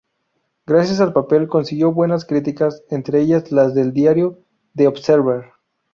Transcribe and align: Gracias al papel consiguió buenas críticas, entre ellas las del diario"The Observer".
Gracias 0.65 0.99
al 0.99 1.13
papel 1.13 1.47
consiguió 1.47 1.93
buenas 1.93 2.25
críticas, 2.25 2.81
entre 2.89 3.21
ellas 3.21 3.51
las 3.51 3.75
del 3.75 3.93
diario"The 3.93 4.87
Observer". 4.87 5.51